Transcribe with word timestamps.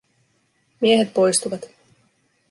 Miehet 0.79 1.13
poistuvat. 1.17 1.63